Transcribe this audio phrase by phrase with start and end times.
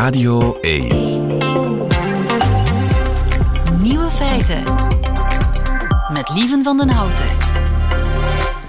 [0.00, 0.88] Radio 1.
[3.82, 4.62] Nieuwe feiten.
[6.12, 7.24] Met Lieven van den Houten.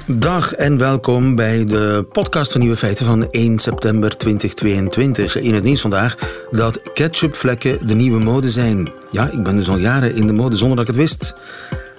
[0.07, 5.39] Dag en welkom bij de podcast van Nieuwe Feiten van 1 september 2022.
[5.39, 6.17] In het nieuws vandaag
[6.49, 8.90] dat ketchupvlekken de nieuwe mode zijn.
[9.12, 11.34] Ja, ik ben dus al jaren in de mode zonder dat ik het wist.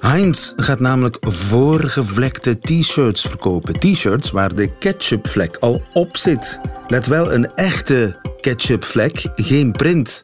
[0.03, 3.79] Heinz gaat namelijk voorgevlekte t-shirts verkopen.
[3.79, 6.61] T-shirts waar de ketchupvlek al op zit.
[6.86, 10.21] Let wel, een echte ketchupvlek, geen print.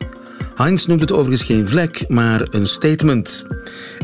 [0.55, 3.47] Heinz noemt het overigens geen vlek, maar een statement.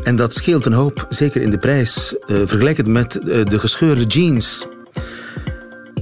[0.03, 2.15] En dat scheelt een hoop, zeker in de prijs.
[2.27, 4.67] Uh, vergelijk het met uh, de gescheurde jeans.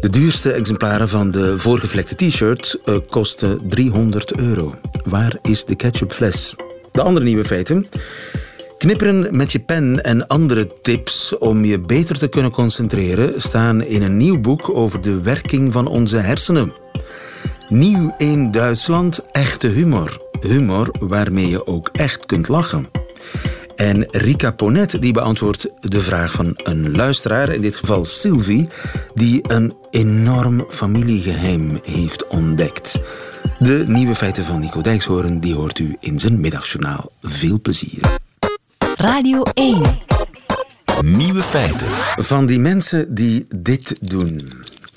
[0.01, 4.75] De duurste exemplaren van de voorgevlekte t-shirt uh, kosten 300 euro.
[5.05, 6.55] Waar is de ketchupfles?
[6.93, 7.87] De andere nieuwe feiten.
[8.83, 14.03] Knipperen met je pen en andere tips om je beter te kunnen concentreren staan in
[14.03, 16.73] een nieuw boek over de werking van onze hersenen.
[17.69, 20.21] Nieuw in Duitsland, echte humor.
[20.41, 22.87] Humor waarmee je ook echt kunt lachen.
[23.77, 28.69] En Rika Ponet die beantwoordt de vraag van een luisteraar, in dit geval Sylvie,
[29.15, 32.99] die een enorm familiegeheim heeft ontdekt.
[33.59, 37.11] De nieuwe feiten van Nico Dijkshoorn die hoort u in zijn middagjournaal.
[37.21, 38.22] Veel plezier.
[38.97, 39.99] Radio 1.
[41.01, 41.87] Nieuwe feiten.
[42.17, 44.41] Van die mensen die dit doen.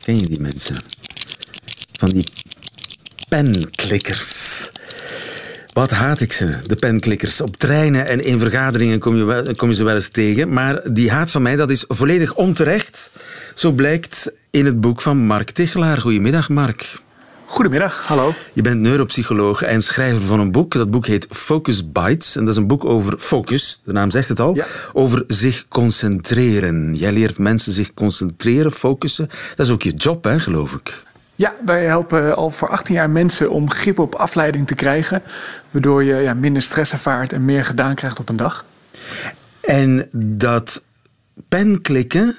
[0.03, 0.75] Ken je die mensen?
[1.99, 2.23] Van die
[3.29, 4.71] penklikkers.
[5.73, 7.41] Wat haat ik ze, de penklikkers.
[7.41, 10.53] Op treinen en in vergaderingen kom je, kom je ze wel eens tegen.
[10.53, 13.11] Maar die haat van mij dat is volledig onterecht.
[13.53, 15.97] Zo blijkt in het boek van Mark Tichelaar.
[15.97, 17.03] Goedemiddag, Mark.
[17.45, 18.33] Goedemiddag, hallo.
[18.53, 20.73] Je bent neuropsycholoog en schrijver van een boek.
[20.73, 22.35] Dat boek heet Focus Bites.
[22.35, 24.55] En dat is een boek over focus, de naam zegt het al.
[24.55, 24.65] Ja.
[24.93, 26.93] Over zich concentreren.
[26.93, 29.29] Jij leert mensen zich concentreren, focussen.
[29.55, 31.03] Dat is ook je job, hè, geloof ik.
[31.35, 35.21] Ja, wij helpen al voor 18 jaar mensen om grip op afleiding te krijgen.
[35.71, 38.66] Waardoor je ja, minder stress ervaart en meer gedaan krijgt op een dag.
[39.61, 40.81] En dat
[41.47, 42.38] penklikken,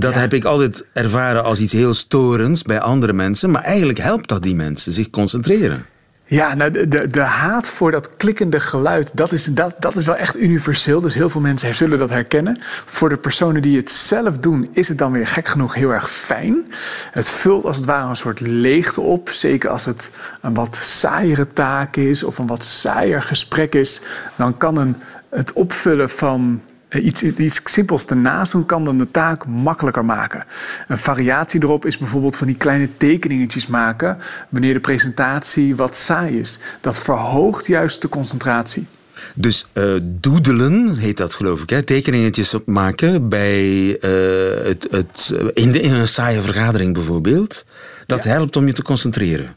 [0.00, 0.20] dat Ja.
[0.20, 3.50] heb ik altijd ervaren als iets heel storends bij andere mensen.
[3.50, 5.86] Maar eigenlijk helpt dat die mensen zich concentreren.
[6.30, 10.06] Ja, nou, de, de, de haat voor dat klikkende geluid, dat is, dat, dat is
[10.06, 11.00] wel echt universeel.
[11.00, 12.58] Dus heel veel mensen zullen dat herkennen.
[12.86, 16.10] Voor de personen die het zelf doen, is het dan weer gek genoeg heel erg
[16.10, 16.72] fijn.
[17.10, 19.28] Het vult als het ware een soort leegte op.
[19.28, 24.00] Zeker als het een wat saaiere taak is of een wat saaier gesprek is.
[24.36, 24.96] Dan kan een,
[25.30, 26.60] het opvullen van
[26.92, 30.44] Iets, iets simpels ernaast doen kan dan de taak makkelijker maken.
[30.88, 34.18] Een variatie erop is bijvoorbeeld van die kleine tekeningetjes maken
[34.48, 36.58] wanneer de presentatie wat saai is.
[36.80, 38.86] Dat verhoogt juist de concentratie.
[39.34, 41.70] Dus eh doedelen heet dat, geloof ik.
[41.70, 41.82] Hè?
[41.82, 47.64] Tekeningetjes op maken bij, eh, het, het, in, de, in een saaie vergadering bijvoorbeeld.
[48.06, 48.30] Dat Ja.
[48.30, 49.56] helpt om je te concentreren.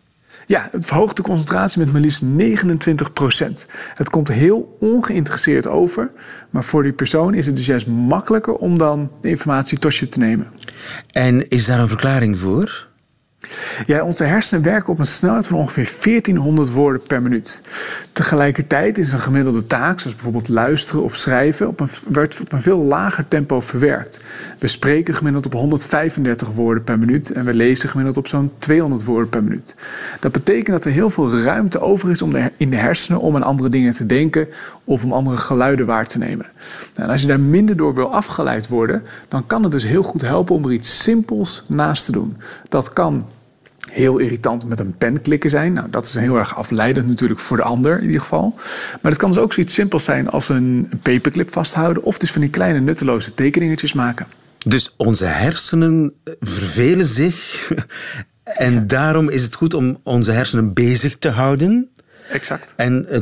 [0.52, 2.28] Ja, het verhoogt de concentratie met maar liefst 29%
[3.96, 6.12] Het komt heel ongeïnteresseerd over,
[6.50, 10.08] maar voor die persoon is het dus juist makkelijker om dan de informatie tot je
[10.08, 10.48] te nemen.
[11.12, 12.91] En is daar een verklaring voor?
[13.86, 17.62] Ja, onze hersenen werken op een snelheid van ongeveer 1400 woorden per minuut.
[18.12, 21.90] Tegelijkertijd is een gemiddelde taak, zoals bijvoorbeeld luisteren of schrijven, op een,
[22.42, 24.24] op een veel lager tempo verwerkt.
[24.60, 29.04] We spreken gemiddeld op 135 woorden per minuut en we lezen gemiddeld op zo'n 200
[29.04, 29.76] woorden per minuut.
[30.20, 33.44] Dat betekent dat er heel veel ruimte over is om in de hersenen om aan
[33.44, 34.48] andere dingen te denken
[34.84, 36.46] of om andere geluiden waar te nemen.
[36.96, 40.04] Nou, en als je daar minder door wil afgeleid worden, dan kan het dus heel
[40.04, 42.38] goed helpen om er iets simpels naast te doen.
[42.70, 43.26] Dat kan
[43.90, 45.74] heel irritant met een pen klikken zijn.
[45.74, 48.54] Nou, dat is heel erg afleidend natuurlijk voor de ander in ieder geval.
[49.02, 52.04] Maar het kan dus ook zoiets simpels zijn als een, paperclip vasthouden...
[52.04, 54.28] of dus van die kleine nutteloze tekeningetjes maken.
[54.66, 57.38] Dus onze hersenen vervelen zich.
[58.44, 61.90] En daarom is het goed om onze hersenen bezig te houden.
[62.32, 62.74] Exact.
[62.76, 63.20] En eh,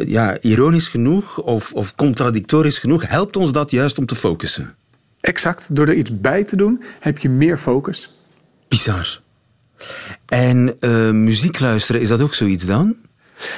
[0.00, 4.74] eh, ja, ironisch genoeg of, of contradictorisch genoeg helpt ons dat juist om te focussen.
[5.20, 5.68] Exact.
[5.70, 8.14] Door er iets bij te doen heb je meer focus.
[8.68, 9.19] Bizar.
[10.26, 12.96] En eh, muziek luisteren, is dat ook zoiets dan?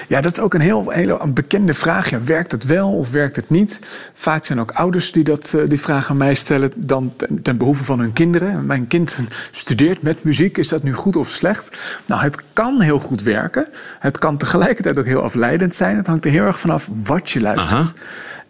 [0.09, 2.11] Ja, dat is ook een heel hele een bekende vraag.
[2.11, 3.79] Ja, werkt het wel of werkt het niet?
[4.15, 7.57] Vaak zijn ook ouders die dat, eh, die vraag aan mij stellen dan ten, ten
[7.57, 8.67] behoeve van hun kinderen.
[8.67, 9.19] Mijn kind
[9.51, 10.59] studeert met muziek.
[10.59, 11.77] Is dat nu goed of slecht?
[12.07, 13.67] Nou, het kan heel goed werken.
[13.99, 15.97] Het kan tegelijkertijd ook heel afleidend zijn.
[15.97, 17.73] Het hangt er heel erg vanaf wat je luistert.
[17.73, 17.93] Aha.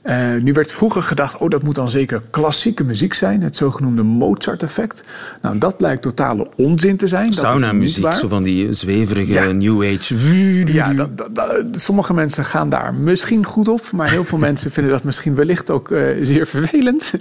[0.03, 3.43] Eh, nu werd vroeger gedacht, oh, dat moet dan zeker klassieke muziek zijn.
[3.43, 5.05] Het zogenoemde Mozart-effect.
[5.43, 7.33] Nou, dat blijkt totale onzin te zijn.
[7.33, 9.53] Sauna-muziek, zo van die zweverige Ja.
[9.53, 10.73] New Age.
[10.73, 14.71] Ja, dat, dat- dat- sommige mensen gaan daar misschien goed op, maar heel veel mensen
[14.71, 17.11] vinden dat misschien wellicht ook eh, zeer vervelend.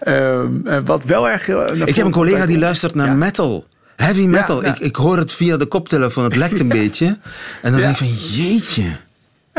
[0.00, 1.48] Ehm, eh, wat wel erg.
[1.48, 3.14] Ik heb een collega die luistert naar Ja.
[3.14, 3.64] metal.
[3.96, 7.06] Heavy metal, ik, ik hoor het via de koptelefoon, het lekt een beetje.
[7.62, 8.06] En dan denk ik van,
[8.42, 8.84] jeetje.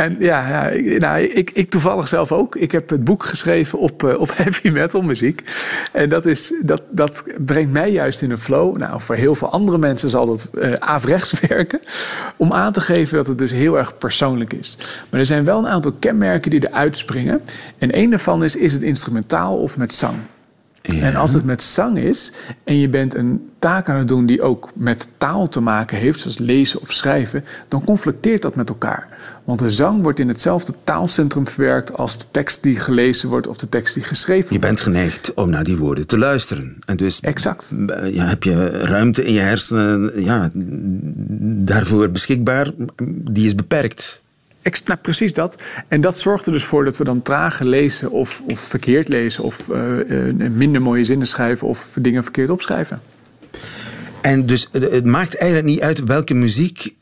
[0.02, 2.56] En ja, ja ik, nou, ik, ik toevallig zelf ook.
[2.56, 5.44] Ik heb het boek geschreven op, eh, op heavy metal muziek.
[5.92, 8.78] En dat, is, dat, dat brengt mij juist in een flow.
[8.78, 11.80] Nou, voor heel veel andere mensen zal dat eh averechts werken.
[12.38, 14.78] Om aan te geven dat het dus heel erg persoonlijk is.
[15.10, 17.42] Maar er zijn wel een aantal kenmerken die eruit springen.
[17.78, 20.16] En één daarvan is, is het instrumentaal of met zang.
[20.82, 22.32] En als het met zang is
[22.64, 26.20] en je bent een taak aan het doen die ook met taal te maken heeft,
[26.20, 29.08] zoals lezen of schrijven, dan conflicteert dat met elkaar.
[29.44, 33.58] Want de zang wordt in hetzelfde taalcentrum verwerkt als de tekst die gelezen wordt of
[33.58, 34.66] de tekst die geschreven Je wordt.
[34.66, 36.78] bent geneigd om naar die woorden te luisteren.
[36.86, 37.74] En dus Exact.
[38.04, 40.50] ja, heb je ruimte in je hersenen ja,
[41.66, 42.72] daarvoor beschikbaar.
[43.32, 44.21] Die is beperkt.
[44.64, 45.62] Nou, precies dat.
[45.88, 49.44] En dat zorgt er dus voor dat we dan trager lezen of, of verkeerd lezen
[49.44, 53.02] of eh, eh, minder mooie zinnen schrijven of dingen verkeerd opschrijven.
[54.22, 56.96] En dus eh, het maakt eigenlijk niet uit welke muziek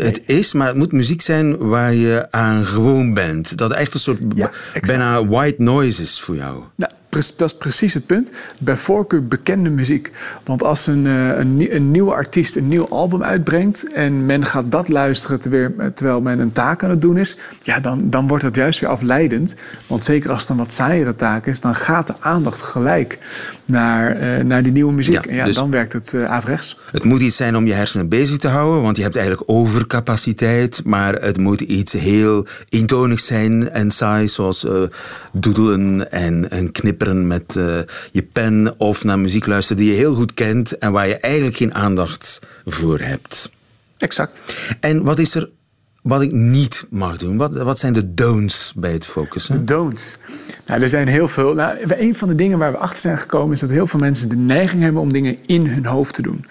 [0.00, 3.58] het is, maar het moet muziek zijn waar je aan gewoon bent.
[3.58, 6.62] Dat echt een soort Ja, bijna white noise is voor jou.
[6.74, 6.92] Nou,
[7.36, 8.30] dat is precies het punt.
[8.58, 10.10] Bij voorkeur bekende muziek.
[10.44, 13.92] Want als een, eh, een, een nieuwe artiest een nieuw album uitbrengt...
[13.92, 17.38] en men gaat dat luisteren terwijl, terwijl men een taak aan het doen is...
[17.62, 19.54] ja, dan, dan wordt dat juist weer afleidend.
[19.86, 21.60] Want zeker als het een wat saaiere taak is...
[21.60, 23.18] dan gaat de aandacht gelijk
[23.66, 25.14] naar, eh, naar die nieuwe muziek.
[25.14, 26.78] Ja, en ja, dus- dan werkt het uh, averechts.
[26.90, 30.80] Het moet iets zijn om je hersenen bezig te houden, want je hebt eigenlijk overcapaciteit.
[30.84, 34.82] Maar het moet iets heel eentonig zijn en saai, zoals eh,
[35.32, 37.52] doedelen en, en knipperen met
[38.10, 38.74] je pen.
[38.78, 42.40] Of naar muziek luisteren die je heel goed kent en waar je eigenlijk geen aandacht
[42.64, 43.50] voor hebt.
[43.98, 44.42] Exact.
[44.80, 45.48] En wat is er
[46.06, 47.36] wat ik niet mag doen?
[47.36, 49.64] Wat, wat zijn de don'ts bij het focussen?
[49.64, 50.18] Don'ts.
[50.66, 51.54] Nou, er zijn heel veel.
[51.54, 54.28] Nou, een van de dingen waar we achter zijn gekomen is dat heel veel mensen
[54.28, 56.46] de neiging hebben om dingen in hun hoofd te doen.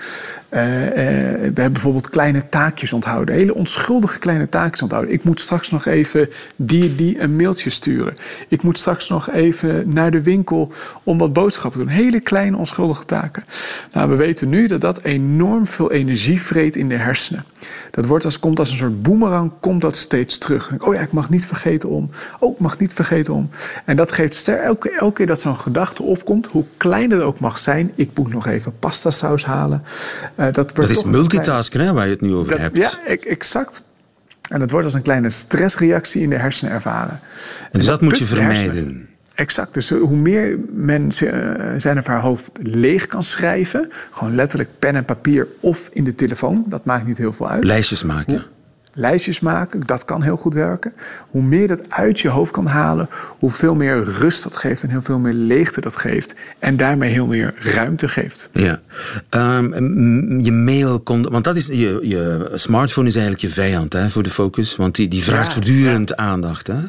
[0.55, 3.35] Eh, eh, we hebben bijvoorbeeld kleine taakjes onthouden.
[3.35, 5.13] Hele onschuldige kleine taakjes onthouden.
[5.13, 8.13] Ik moet straks nog even die, die een mailtje sturen.
[8.47, 10.71] Ik moet straks nog even naar de winkel
[11.03, 11.95] om wat boodschappen te doen.
[11.95, 13.43] Hele kleine onschuldige taken.
[13.93, 17.43] Nou, we weten nu dat dat enorm veel energie vreet in de hersenen.
[17.91, 20.71] Dat wordt als, komt als een soort boemerang, komt dat steeds terug.
[20.77, 22.09] Oh ja, ik mag niet vergeten om.
[22.39, 23.49] Oh, ik mag niet vergeten om.
[23.85, 27.57] En dat geeft elke, elke keer dat zo'n gedachte opkomt, hoe klein het ook mag
[27.57, 27.91] zijn.
[27.95, 29.83] Ik moet nog even pasta saus halen.
[30.35, 32.77] Uh, dat, wordt dat is multitasken, hè, waar je het nu over dat, hebt.
[32.77, 33.83] Ja, exact.
[34.49, 37.19] En dat wordt als een kleine stressreactie in de hersenen ervaren.
[37.71, 39.09] En dus dat, dat moet je vermijden.
[39.35, 39.73] Exact.
[39.73, 41.11] Dus hoe meer men
[41.77, 46.15] zijn of haar hoofd leeg kan schrijven, gewoon letterlijk pen en papier of in de
[46.15, 47.63] telefoon, dat maakt niet heel veel uit.
[47.63, 48.43] Lijstjes maken.
[48.97, 50.93] Lijstjes maken, dat kan heel goed werken.
[51.29, 53.09] Hoe meer dat uit je hoofd kan halen,
[53.39, 56.35] hoe veel meer rust dat geeft en heel veel meer leegte dat geeft.
[56.59, 58.49] En daarmee heel meer ruimte geeft.
[58.51, 58.79] Ja.
[59.29, 61.27] Um, je mail komt.
[61.27, 64.75] Want dat is, je, je smartphone is eigenlijk je vijand hè, voor de focus.
[64.75, 66.15] Want die, die vraagt ja, voortdurend ja.
[66.15, 66.67] aandacht.
[66.67, 66.79] Hè?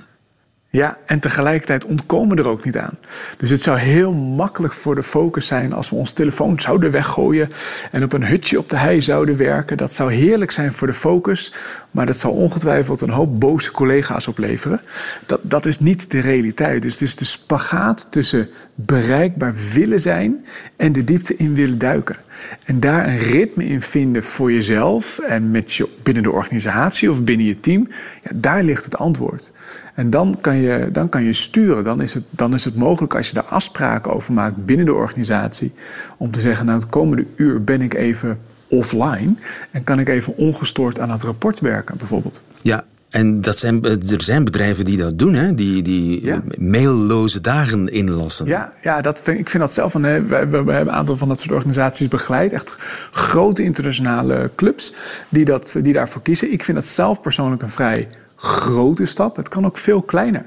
[0.76, 2.98] Ja, en tegelijkertijd ontkomen er ook niet aan.
[3.36, 7.50] Dus het zou heel makkelijk voor de focus zijn als we ons telefoon zouden weggooien
[7.90, 9.76] en op een hutje op de hei zouden werken.
[9.76, 11.52] Dat zou heerlijk zijn voor de focus,
[11.90, 14.80] maar dat zou ongetwijfeld een hoop boze collega's opleveren.
[15.26, 16.82] Dat, dat is niet de realiteit.
[16.82, 20.46] Dus het is de spagaat tussen bereikbaar willen zijn
[20.76, 22.16] en de diepte in willen duiken.
[22.64, 27.22] En daar een ritme in vinden voor jezelf en met je, binnen de organisatie of
[27.22, 27.88] binnen je team,
[28.22, 29.52] ja, daar ligt het antwoord.
[29.94, 31.84] En dan kan je, dan kan je sturen.
[31.84, 34.94] Dan is, het, dan is het mogelijk als je daar afspraken over maakt binnen de
[34.94, 35.72] organisatie.
[36.16, 39.34] Om te zeggen, nou het komende uur ben ik even offline.
[39.70, 42.42] En kan ik even ongestoord aan het rapport werken bijvoorbeeld.
[42.62, 42.84] Ja,
[43.16, 45.54] en dat zijn, er zijn bedrijven die dat doen, hè?
[45.54, 46.42] die, die ja.
[46.58, 48.46] mailloze dagen inlassen.
[48.46, 49.94] Ja, ja dat vind, ik vind dat zelf.
[49.94, 52.52] Een, we, we, we, hebben een aantal van dat soort organisaties begeleid.
[52.52, 52.76] Echt
[53.10, 54.92] grote internationale clubs
[55.28, 56.52] die, dat, die daarvoor kiezen.
[56.52, 59.36] Ik vind dat zelf persoonlijk een vrij grote stap.
[59.36, 60.46] Het kan ook veel kleiner.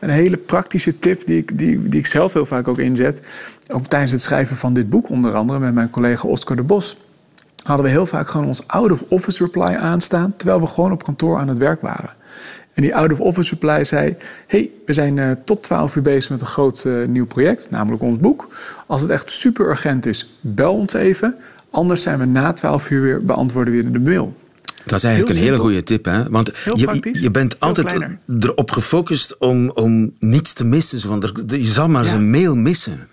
[0.00, 3.22] Een hele praktische tip die ik, die, die ik zelf heel vaak ook inzet.
[3.72, 6.96] Ook tijdens het schrijven van dit boek, onder andere met mijn collega Oscar de Bos.
[7.66, 10.34] Hadden we heel vaak gewoon ons out-of-office reply aanstaan.
[10.36, 12.10] terwijl we gewoon op kantoor aan het werk waren.
[12.74, 16.46] En die out-of-office reply zei: hey, we zijn uh, tot 12 uur bezig met een
[16.46, 18.48] groot uh, nieuw project, namelijk ons boek.
[18.86, 21.34] Als het echt super urgent is, bel ons even.
[21.70, 24.36] Anders zijn we na 12 uur weer beantwoorden weer de mail.
[24.84, 26.30] Dat is eigenlijk een hele goede tip, hè?
[26.30, 27.94] Want je, je bent altijd
[28.40, 31.00] erop gefocust om, om niets te missen.
[31.00, 33.08] Van er, je zal maar eens een mail missen.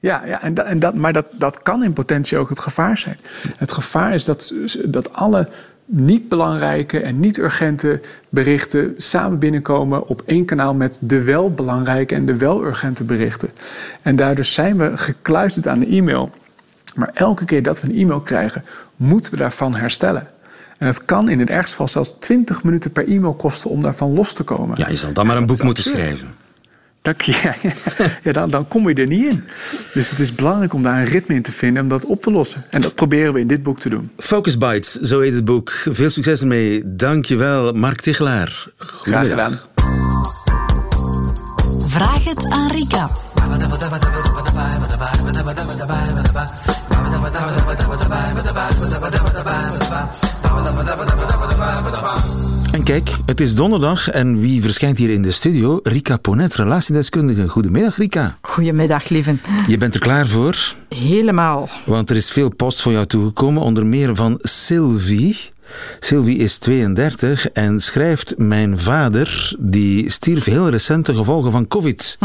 [0.00, 2.98] Ja, ja en dat, en dat, maar dat, dat kan in potentie ook het gevaar
[2.98, 3.18] zijn.
[3.56, 4.54] Het gevaar is dat,
[4.84, 5.48] dat alle
[5.84, 12.14] niet belangrijke en niet urgente berichten samen binnenkomen op één kanaal met de wel belangrijke
[12.14, 13.50] en de wel urgente berichten.
[14.02, 16.30] En daardoor zijn we gekluisterd aan de e-mail.
[16.94, 18.64] Maar elke keer dat we een e-mail krijgen,
[18.96, 20.26] moeten we daarvan herstellen.
[20.78, 24.14] En het kan in het ergste geval zelfs 20 minuten per e-mail kosten om daarvan
[24.14, 24.78] los te komen.
[24.78, 26.34] Ja, je zal dan maar een boek moeten schrijven.
[27.02, 27.54] Dan, ja,
[28.24, 29.44] ja, dan, dan kom je er niet in.
[29.94, 32.30] Dus het is belangrijk om daar een ritme in te vinden om dat op te
[32.30, 32.64] lossen.
[32.70, 34.10] En dat proberen we in dit boek te doen.
[34.16, 35.70] Focus Bites, zo heet het boek.
[35.70, 36.82] Veel succes ermee.
[36.84, 38.66] Dankjewel, Mark Tichelaar.
[38.76, 39.58] Graag gedaan.
[41.88, 43.10] Vraag het aan Rika.
[52.72, 55.80] En kijk, het is donderdag en wie verschijnt hier in de studio?
[55.82, 57.48] Rika Ponet, relatiedeskundige.
[57.48, 58.38] Goedemiddag, Rika.
[58.40, 59.40] Goedemiddag, lieven.
[59.66, 60.74] Je bent er klaar voor?
[60.88, 61.68] Helemaal.
[61.86, 65.38] Want er is veel post voor jou toegekomen, onder meer van Sylvie.
[66.00, 72.18] Sylvie is 32 en schrijft: Mijn vader die stierf heel recent ten gevolge van COVID.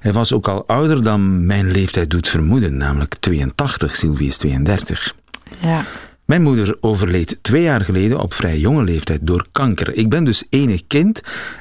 [0.00, 3.96] Hij was ook al ouder dan mijn leeftijd doet vermoeden, namelijk 82.
[3.96, 5.14] Sylvie is 32.
[5.60, 5.84] Ja.
[6.24, 9.94] Mijn moeder overleed twee jaar geleden op vrij jonge leeftijd door kanker.
[9.94, 11.20] Ik ben dus enig kind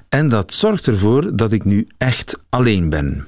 [0.09, 3.27] en dat zorgt ervoor dat ik nu echt alleen ben.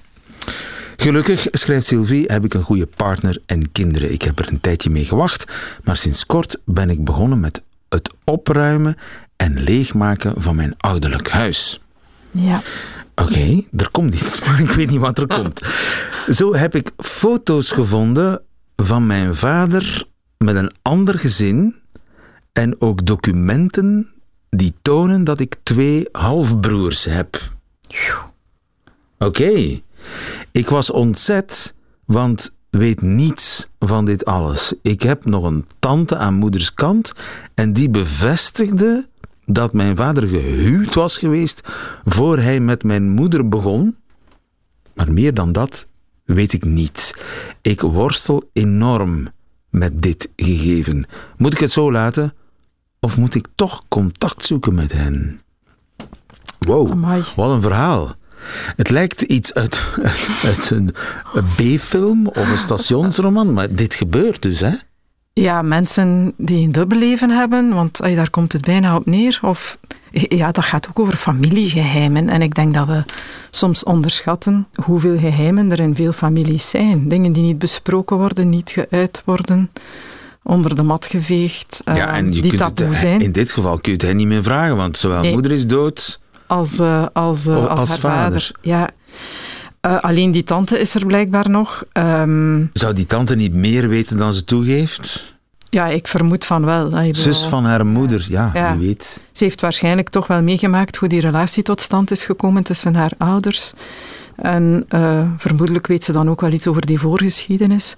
[0.95, 4.11] Gelukkig, schrijft Sylvie, heb ik een goede partner en kinderen.
[4.13, 5.51] Ik heb er een tijdje mee gewacht,
[5.83, 8.95] maar sinds kort ben ik begonnen met het opruimen
[9.35, 11.81] en leegmaken van mijn ouderlijk huis.
[12.31, 12.61] Ja.
[13.15, 15.61] Oké, er komt iets, maar ik weet niet wat er komt.
[16.29, 18.41] Zo heb ik foto's gevonden
[18.75, 21.75] van mijn vader met een ander gezin
[22.53, 24.09] en ook documenten
[24.49, 27.41] die tonen dat ik twee halfbroers heb.
[29.17, 29.81] Oké,
[30.51, 31.73] ik was ontzet,
[32.05, 34.73] want weet niets van dit alles.
[34.81, 37.13] Ik heb nog een tante aan moeders kant
[37.53, 39.07] en die bevestigde
[39.45, 41.61] dat mijn vader gehuwd was geweest
[42.03, 43.97] voor hij met mijn moeder begon.
[44.93, 45.87] Maar meer dan dat
[46.25, 47.15] weet ik niet.
[47.61, 49.27] Ik worstel enorm
[49.77, 51.07] met dit gegeven.
[51.37, 52.33] Moet ik het zo laten
[52.99, 55.41] of moet ik toch contact zoeken met hen?
[56.59, 57.23] Wow, Amai.
[57.35, 58.15] wat een verhaal.
[58.75, 59.81] Het lijkt iets uit,
[60.49, 60.93] uit, een
[61.55, 64.73] B-film of een stationsroman, maar dit gebeurt dus, hè?
[65.41, 69.39] Ja, mensen die een dubbelleven hebben, want ay, daar komt het bijna op neer.
[69.41, 69.77] Of
[70.11, 72.29] ja, dat gaat ook over familiegeheimen.
[72.29, 73.03] En ik denk dat we
[73.49, 77.07] soms onderschatten hoeveel geheimen er in veel families zijn.
[77.09, 79.71] Dingen die niet besproken worden, niet geuit worden,
[80.43, 83.19] onder de mat geveegd, eh, die kunt taboe het, zijn.
[83.21, 85.33] in dit geval kun je het hen niet meer vragen, want zowel Nee.
[85.33, 86.19] moeder is dood.
[86.47, 88.41] als, eh, als, eh, als, als haar vader.
[88.41, 88.51] vader.
[88.61, 88.89] Ja.
[89.85, 91.83] Eh, alleen die tante is er blijkbaar nog.
[91.91, 95.33] Ehm, Zou die tante niet meer weten dan ze toegeeft?
[95.69, 96.89] ja, ik vermoed van wel.
[96.89, 98.77] Bedoel, Zus van haar moeder, ja, Ja.
[98.77, 99.25] wie weet.
[99.31, 103.11] Ze heeft waarschijnlijk toch wel meegemaakt hoe die relatie tot stand is gekomen tussen haar
[103.17, 103.73] ouders.
[104.35, 107.95] En eh, vermoedelijk weet ze dan ook wel iets over die voorgeschiedenis.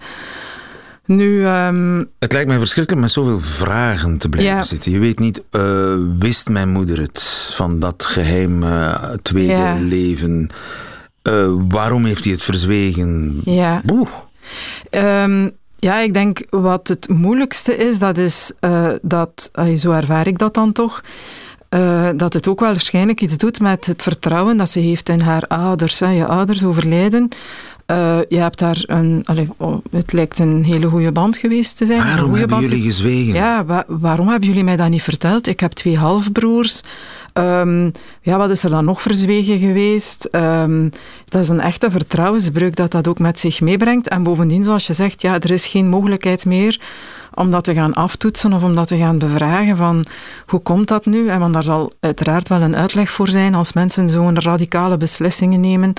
[1.06, 4.64] Nu, ehm, Het lijkt mij verschrikkelijk met zoveel vragen te blijven Ja.
[4.64, 4.92] zitten.
[4.92, 9.76] Je weet niet, eh, wist mijn moeder het van dat geheim eh, tweede Ja.
[9.80, 10.50] leven?
[11.28, 13.42] Eh, waarom heeft hij het verzwegen?
[13.46, 13.82] ja.
[14.90, 20.38] Ehm, ja, ik denk wat het moeilijkste is, dat is eh, dat, zo ervaar ik
[20.38, 21.04] dat dan toch,
[21.70, 25.20] eh, dat het ook wel waarschijnlijk iets doet met het vertrouwen dat ze heeft in
[25.20, 26.00] haar ouders.
[26.00, 26.10] Hè.
[26.10, 27.30] Je ouders overlijden.
[27.88, 29.26] Eh, je hebt daar een,
[29.58, 32.04] oh, het lijkt een hele goede band geweest te zijn.
[32.04, 33.34] Waarom hebben jullie gezwegen?
[33.34, 35.48] Ja, wa- waarom hebben jullie mij dat niet verteld?
[35.48, 36.82] Ik heb twee halfbroers.
[37.34, 37.90] Ehm,
[38.22, 40.26] ja, wat is er dan nog verzwegen geweest?
[40.26, 40.90] Ehm,
[41.26, 44.08] dat is een echte vertrouwensbreuk dat dat ook met zich meebrengt.
[44.08, 46.80] En bovendien, zoals je zegt, ja, er is geen mogelijkheid meer
[47.38, 50.06] om dat te gaan aftoetsen of om dat te gaan bevragen van
[50.46, 51.28] hoe komt dat nu?
[51.30, 55.60] En want daar zal uiteraard wel een uitleg voor zijn als mensen zo'n radicale beslissingen
[55.60, 55.94] nemen.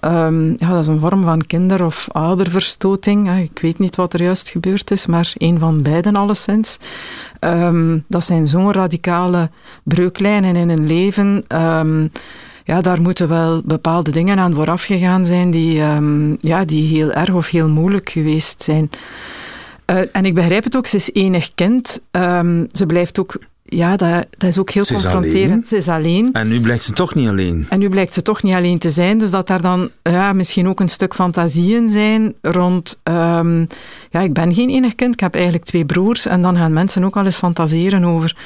[0.00, 3.38] Ehm, ja, dat is een vorm van kinder- of ouderverstoting.
[3.38, 6.78] Ik weet niet wat er juist gebeurd is, maar een van beiden alleszins.
[7.40, 9.50] Ehm, dat zijn zo'n radicale
[9.82, 11.44] breuklijnen in een leven.
[11.48, 12.06] Ehm,
[12.64, 15.82] ja, daar moeten wel bepaalde dingen aan vooraf gegaan zijn die,
[16.40, 18.90] ja, die heel erg of heel moeilijk geweest zijn.
[19.88, 22.02] Eh, en ik begrijp het ook, ze is enig kind.
[22.10, 23.38] Ehm, ze blijft ook,
[23.70, 25.50] ja, dat, dat is ook heel Ze confronterend.
[25.50, 25.64] alleen.
[25.66, 26.32] Ze is alleen.
[26.32, 27.66] En nu blijkt ze toch niet alleen.
[27.70, 30.68] En nu blijkt ze toch niet alleen te zijn, dus dat daar dan ja, misschien
[30.68, 33.00] ook een stuk fantasieën zijn rond...
[33.02, 33.60] ehm,
[34.10, 36.26] ja, ik ben geen enig kind, ik heb eigenlijk twee broers.
[36.26, 38.36] En dan gaan mensen ook al eens fantaseren over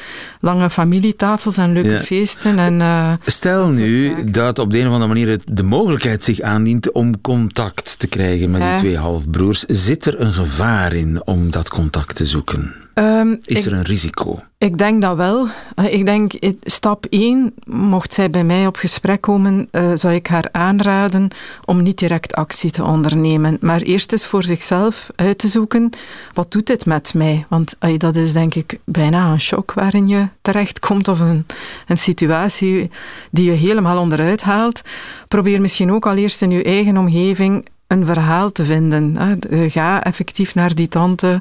[0.40, 1.98] lange familietafels en leuke Ja.
[2.00, 2.58] feesten.
[2.58, 6.40] En, eh, Stel dat nu dat op de een of andere manier de mogelijkheid zich
[6.40, 9.60] aandient om contact te krijgen met die twee halfbroers.
[9.68, 12.74] Zit er een gevaar in om dat contact te zoeken?
[12.94, 14.40] Ehm, Is ik- er een risico?
[14.58, 15.46] Ik denk dat wel.
[15.75, 16.32] Eh, Ik denk,
[16.62, 21.28] stap 1, mocht zij bij mij op gesprek komen, eh, zou ik haar aanraden
[21.64, 23.56] om niet direct actie te ondernemen.
[23.61, 25.90] Maar eerst eens voor zichzelf uit te zoeken,
[26.32, 27.46] wat doet dit met mij?
[27.49, 31.46] Want eh, dat is denk ik bijna een shock waarin je terechtkomt of een,
[31.87, 32.90] een situatie
[33.30, 34.82] die je helemaal onderuit haalt.
[35.28, 39.16] Probeer misschien ook al eerst in je eigen omgeving een verhaal te vinden.
[39.16, 41.40] Eh, Ga effectief naar die tante.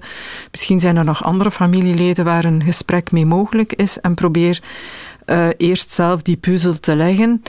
[0.51, 3.99] Misschien zijn er nog andere familieleden waar een gesprek mee mogelijk is.
[3.99, 4.59] En probeer
[5.25, 7.41] eh, eerst zelf die puzzel te leggen.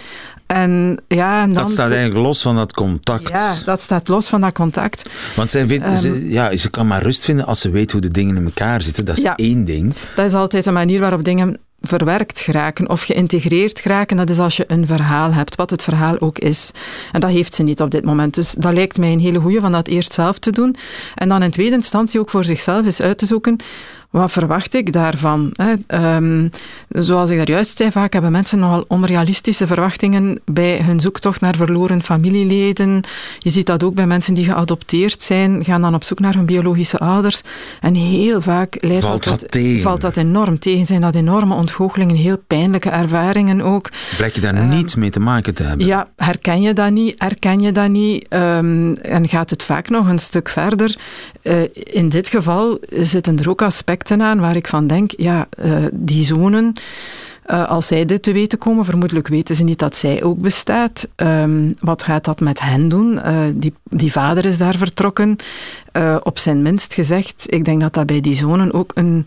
[0.47, 3.28] En, ja, en dan Dat staat eigenlijk los van dat contact.
[3.28, 5.11] Ja, dat staat los van dat contact.
[5.37, 8.00] Want zij vindt, Ehm, ze, ja, ze kan maar rust vinden als ze weet hoe
[8.00, 9.04] de dingen in elkaar zitten.
[9.04, 9.37] Dat is Ja.
[9.37, 9.94] één ding.
[10.16, 14.16] Dat is altijd een manier waarop dingen verwerkt geraken of geïntegreerd geraken.
[14.16, 16.70] Dat is als je een verhaal hebt, wat het verhaal ook is.
[17.12, 18.34] En dat heeft ze niet op dit moment.
[18.34, 20.76] Dus dat lijkt mij een hele goeie van dat eerst zelf te doen.
[21.14, 23.56] En dan in tweede instantie ook voor zichzelf eens uit te zoeken.
[24.12, 25.50] Wat verwacht ik daarvan?
[25.52, 25.73] Hè?
[25.87, 26.49] Ehm,
[26.88, 31.57] zoals ik daar juist zei, vaak hebben mensen nogal onrealistische verwachtingen bij hun zoektocht naar
[31.57, 33.04] verloren familieleden.
[33.38, 36.47] Je ziet dat ook bij mensen die geadopteerd zijn, gaan dan op zoek naar hun
[36.47, 37.42] biologische ouders.
[37.81, 39.83] En heel vaak leidt Valt dat, dat tegen?
[39.83, 40.87] valt dat enorm tegen.
[40.87, 43.90] Zijn dat enorme ontgoochelingen, heel pijnlijke ervaringen ook.
[44.16, 45.81] Blijkt je daar niets mee te maken te hebben.
[45.81, 47.14] Ehm, Ja, herken je dat niet?
[47.23, 48.26] Herken je dat niet?
[48.28, 50.97] Ehm, en gaat het vaak nog een stuk verder?
[51.42, 55.73] Eh, in dit geval zitten er ook aspecten aan waar ik van denk, ja, eh,
[55.92, 56.73] die zonen,
[57.42, 61.09] eh, als zij dit te weten komen, vermoedelijk weten ze niet dat zij ook bestaat.
[61.16, 63.21] Ehm, wat gaat dat met hen doen?
[63.21, 65.37] Eh, die, die vader is daar vertrokken.
[65.92, 69.26] Eh, op zijn minst gezegd, ik denk dat dat bij die zonen ook een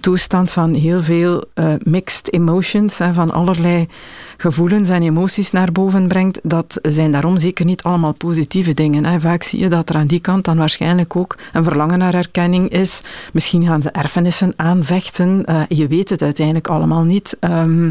[0.00, 3.88] toestand van heel veel eh, mixed emotions en van allerlei
[4.36, 6.40] gevoelens en emoties naar boven brengt.
[6.42, 9.04] Dat zijn daarom zeker niet allemaal positieve dingen.
[9.04, 9.20] Hè.
[9.20, 12.68] Vaak zie je dat er aan die kant dan waarschijnlijk ook een verlangen naar erkenning
[12.68, 13.02] is.
[13.32, 15.44] Misschien gaan ze erfenissen aanvechten.
[15.44, 17.36] Eh, je weet het uiteindelijk allemaal niet.
[17.40, 17.90] Ehm,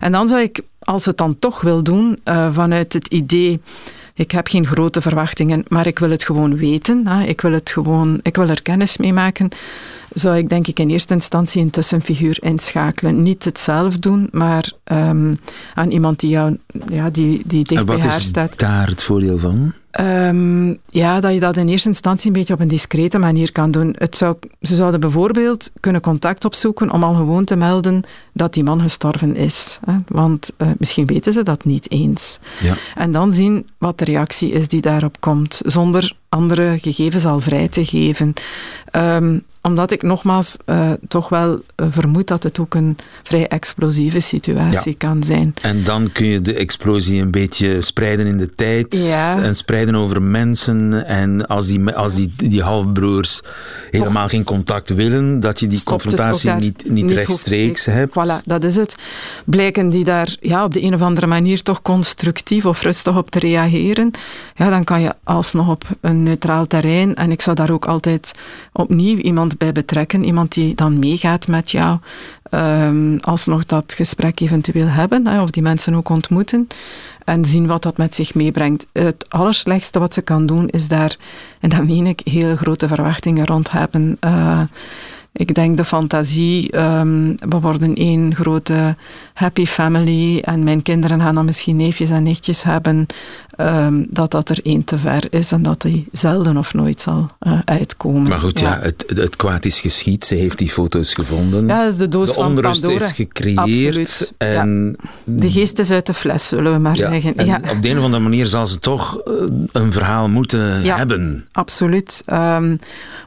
[0.00, 2.18] en dan zou ik, als het dan toch wil doen,
[2.50, 3.60] vanuit het idee
[4.16, 7.06] ik heb geen grote verwachtingen, maar ik wil het gewoon weten.
[7.06, 7.24] Hè.
[7.24, 9.48] Ik, wil het gewoon, ik wil er kennis mee maken.
[10.12, 13.22] Zou ik denk ik in eerste instantie een tussenfiguur inschakelen.
[13.22, 15.34] Niet het zelf doen, maar ehm,
[15.74, 16.58] aan iemand die, jou,
[16.90, 18.58] ja, die, die dicht en bij wat haar is staat.
[18.58, 19.72] daar het voordeel van?
[19.96, 23.70] Ehm, ja, dat je dat in eerste instantie een beetje op een discrete manier kan
[23.70, 23.94] doen.
[23.98, 28.64] Het zou, ze zouden bijvoorbeeld kunnen contact opzoeken om al gewoon te melden dat die
[28.64, 29.78] man gestorven is.
[29.84, 29.96] Hè?
[30.08, 32.38] Want eh, misschien weten ze dat niet eens.
[32.62, 32.74] Ja.
[32.94, 37.68] En dan zien wat de reactie is die daarop komt, zonder andere gegevens al vrij
[37.68, 38.34] te geven.
[38.90, 44.20] Ehm, omdat ik nogmaals eh, toch wel eh, vermoed dat het ook een vrij explosieve
[44.20, 45.54] situatie kan zijn.
[45.62, 49.42] En dan kun je de explosie een beetje spreiden in de tijd Ja.
[49.42, 51.06] en spreiden over mensen.
[51.06, 53.42] En als die, als die, die halfbroers
[53.90, 58.12] helemaal geen contact willen, dat je die stopt confrontatie niet, niet, rechtstreeks hebt.
[58.12, 58.96] Voilà, dat is het.
[59.44, 63.30] Blijken die daar ja, op de een of andere manier toch constructief of rustig op
[63.30, 64.10] te reageren,
[64.54, 68.32] ja, dan kan je alsnog op een neutraal terrein, en ik zou daar ook altijd
[68.72, 71.98] opnieuw iemand bij betrekken, iemand die dan meegaat met jou,
[72.42, 76.66] ehm, alsnog dat gesprek eventueel hebben, of die mensen ook ontmoeten,
[77.24, 78.86] en zien wat dat met zich meebrengt.
[78.92, 81.16] Het allerslechtste wat ze kan doen, is daar,
[81.60, 84.16] en dat meen ik, heel grote verwachtingen rond hebben.
[84.20, 84.60] Eh,
[85.36, 88.96] ik denk de fantasie, ehm, we worden één grote
[89.34, 93.06] happy family en mijn kinderen gaan dan misschien neefjes en nichtjes hebben,
[93.50, 97.30] ehm, dat dat er één te ver is en dat die zelden of nooit zal
[97.38, 98.28] eh, uitkomen.
[98.28, 100.24] Maar goed, ja, het, het kwaad is geschied.
[100.24, 101.66] Ze heeft die foto's gevonden.
[101.66, 103.04] Ja, is de doos de van onrust Pandora.
[103.04, 103.58] is gecreëerd.
[103.58, 104.46] Absoluut, ja.
[104.46, 107.36] En, De geest is uit de fles, zullen we maar ja, zeggen.
[107.36, 107.60] en Ja.
[107.70, 109.32] op de een of andere manier zal ze toch eh,
[109.72, 111.46] een verhaal moeten hebben.
[111.52, 112.22] Absoluut.
[112.26, 112.76] Ehm,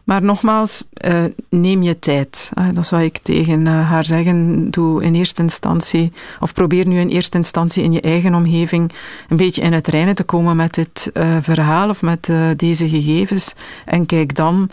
[0.03, 1.13] maar nogmaals, eh,
[1.49, 2.51] neem je tijd.
[2.53, 4.69] Eh, dat zou ik tegen eh, haar zeggen.
[4.71, 8.91] Doe in eerste instantie, of probeer nu in eerste instantie in je eigen omgeving
[9.29, 13.53] een beetje in het reinen te komen met dit eh, verhaal of met deze gegevens.
[13.85, 14.69] En kijk dan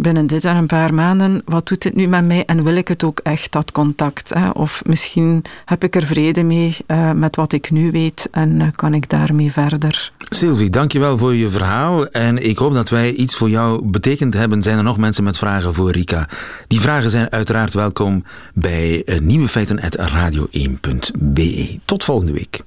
[0.00, 2.88] binnen dit en een paar maanden, wat doet dit nu met mij en wil ik
[2.88, 4.34] het ook echt, dat contact?
[4.34, 4.50] Hè?
[4.50, 8.66] Of misschien heb ik er vrede mee eh, met wat ik nu weet en eh,
[8.74, 10.12] kan ik daarmee verder.
[10.18, 12.06] Sylvie, dankjewel voor je verhaal.
[12.06, 14.62] En ik hoop dat wij iets voor jou betekend hebben.
[14.62, 16.28] Zijn er nog mensen met vragen voor Rika?
[16.66, 21.78] Die vragen zijn uiteraard welkom bij eh, Nieuwe Feiten radio1.be.
[21.84, 22.60] Tot volgende week.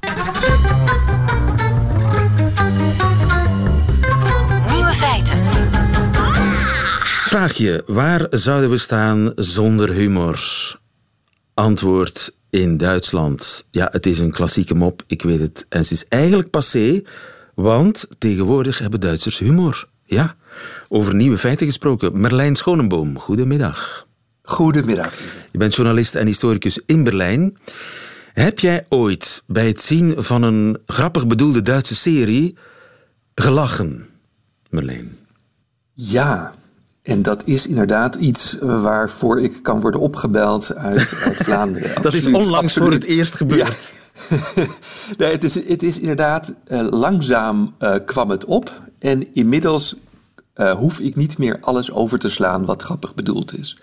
[7.41, 10.39] Vraag je, waar zouden we staan zonder humor?
[11.53, 13.65] Antwoord in Duitsland.
[13.71, 15.65] Ja, het is een klassieke mop, ik weet het.
[15.69, 17.01] En het is eigenlijk passé,
[17.55, 19.87] want tegenwoordig hebben Duitsers humor.
[20.05, 20.35] Ja,
[20.89, 22.19] over nieuwe feiten gesproken.
[22.19, 24.07] Merlijn Schonenboom, goedemiddag.
[24.41, 25.13] Goedemiddag.
[25.51, 27.57] Je bent journalist en historicus in Berlijn.
[28.33, 32.57] Heb jij ooit bij het zien van een grappig bedoelde Duitse serie
[33.35, 34.09] gelachen,
[34.69, 35.17] Merlijn?
[35.93, 36.53] Ja,
[37.03, 42.01] en dat is inderdaad iets eh, waarvoor ik kan worden opgebeld uit, uit Vlaanderen.
[42.01, 43.93] dat is onlangs voor het eerst gebeurd.
[45.17, 48.81] nee, het, is, het is inderdaad, uh, langzaam uh, kwam het op.
[48.99, 49.95] En inmiddels
[50.55, 53.77] uh, hoef ik niet meer alles over te slaan wat grappig bedoeld is.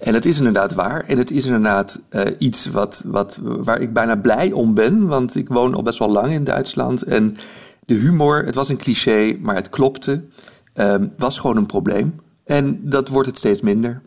[0.00, 1.04] En het is inderdaad waar.
[1.04, 5.06] En het is inderdaad uh, iets wat, wat, waar ik bijna blij om ben.
[5.06, 7.02] Want ik woon al best wel lang in Duitsland.
[7.02, 7.36] En
[7.86, 10.22] de humor, het was een cliché, maar het klopte.
[10.74, 12.14] Uh, was gewoon een probleem.
[12.52, 14.00] En dat wordt het steeds minder.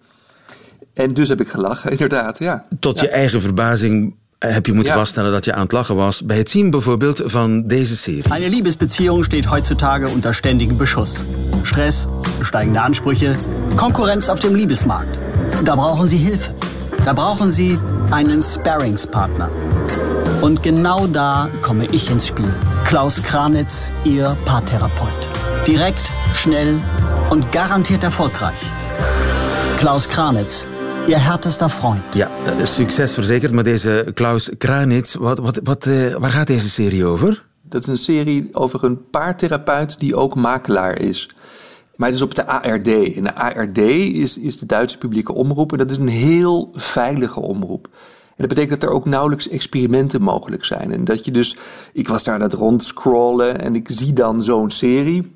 [0.94, 2.66] En dus heb ik gelachen, inderdaad, ja.
[2.80, 3.04] Tot ja.
[3.06, 5.00] je eigen verbazing heb je moeten ja.
[5.00, 8.34] vaststellen dat je aan het lachen was bij het zien bijvoorbeeld van deze serie.
[8.34, 11.24] Eine Liebesbeziehung steht heutzutage unter ständigem Beschuss.
[11.62, 12.08] Stress,
[12.42, 13.36] steigende Ansprüche,
[13.76, 15.20] Konkurrenz auf dem Liebesmarkt.
[15.64, 16.52] Da brauchen Sie Hilfe.
[17.04, 17.80] Da brauchen Sie
[18.12, 19.50] einen Sparringspartner.
[20.42, 22.54] Und genau da komme ich ins Spiel.
[22.84, 25.28] Klaus Kranitz, Ihr Paartherapeut.
[25.66, 26.80] Direkt, schnell
[27.30, 28.72] und garantiert erfolgreich.
[29.78, 30.66] Klaus Kranitz,
[31.08, 32.02] je härtester Freund.
[32.14, 32.30] Ja,
[32.64, 33.52] succes verzekerd.
[33.52, 37.46] Maar deze Klaus Kranitz, wat, wat, wat, uh, waar gaat deze serie over?
[37.62, 41.30] Dat is een serie over een paartherapeut die ook makelaar is.
[41.96, 42.88] Maar het is op de ARD.
[42.88, 45.72] En de ARD is, is de Duitse publieke omroep.
[45.72, 47.88] En dat is een heel veilige omroep.
[48.28, 50.92] En dat betekent dat er ook nauwelijks experimenten mogelijk zijn.
[50.92, 51.56] En dat je dus,
[51.94, 55.35] ik was daar aan het rondscrollen en ik zie dan zo'n serie.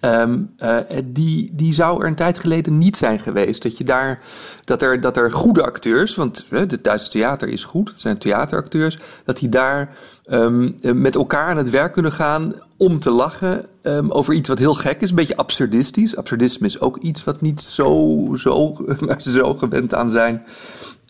[0.00, 3.62] Um, uh, die, die zou er een tijd geleden niet zijn geweest.
[3.62, 4.20] Dat, je daar,
[4.64, 8.98] dat, er, dat er goede acteurs, want het Duitse theater is goed, het zijn theateracteurs,
[9.24, 14.10] dat die daar um, met elkaar aan het werk kunnen gaan om te lachen um,
[14.10, 16.16] over iets wat heel gek is, een beetje absurdistisch.
[16.16, 20.42] Absurdisme is ook iets wat niet zo, zo, waar ze zo gewend aan zijn.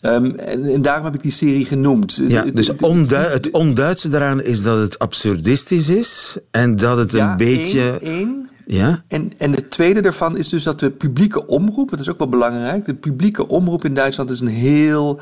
[0.01, 2.21] Um, en, en, daarom heb ik die serie genoemd.
[2.27, 7.11] Ja, dus het, ondu het onduitse daaraan is dat het absurdistisch is en dat het
[7.11, 7.97] ja, een beetje.
[7.97, 8.44] Één, één.
[8.65, 9.03] Ja?
[9.07, 12.29] En, en de tweede daarvan is dus dat de publieke omroep, dat is ook wel
[12.29, 15.19] belangrijk, de publieke omroep in Duitsland is een heel,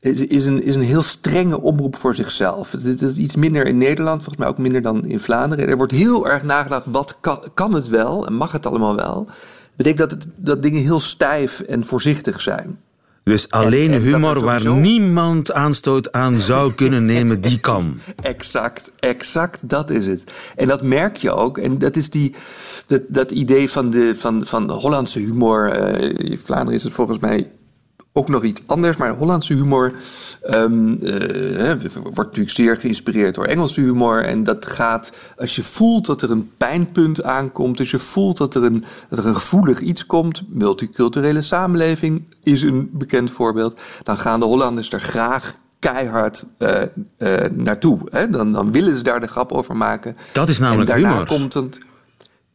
[0.00, 2.72] is, is, een, is een heel strenge omroep voor zichzelf.
[2.72, 5.68] Het is iets minder in Nederland, volgens mij ook minder dan in Vlaanderen.
[5.68, 7.18] Er wordt heel erg nagedacht, wat
[7.54, 9.24] kan, het wel en mag het allemaal wel?
[9.24, 12.78] Dat betekent dat, het, dat dingen heel stijf en voorzichtig zijn.
[13.28, 17.98] Dus alleen en, en humor waar niemand aanstoot aan zou kunnen nemen, die kan.
[18.20, 20.52] Exact, exact, dat is het.
[20.56, 21.58] En dat merk je ook.
[21.58, 22.34] En dat is die,
[22.86, 25.90] dat, dat idee van, de, van, van Hollandse humor.
[26.00, 27.50] Uh, in Vlaanderen is het volgens mij
[28.12, 28.96] ook nog iets anders.
[28.96, 29.92] Maar Hollandse humor
[30.50, 34.24] um, uh, wordt natuurlijk zeer geïnspireerd door Engelse humor.
[34.24, 38.54] En dat gaat, als je voelt dat er een pijnpunt aankomt, als je voelt dat
[38.54, 44.18] er een, dat er een gevoelig iets komt, multiculturele samenleving is een bekend voorbeeld, dan
[44.18, 46.82] gaan de Hollanders er graag keihard uh,
[47.18, 47.98] uh, naartoe.
[48.04, 48.30] Hè?
[48.30, 50.16] Dan, dan willen ze daar de grap over maken.
[50.32, 51.26] Dat is namelijk en daarna humor.
[51.26, 51.78] komt het.